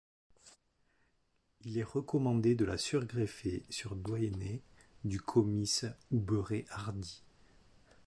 [1.63, 4.63] Il est recommandé de la surgreffer sur Doyenné
[5.03, 7.21] du Comice ou Beurré Hardy.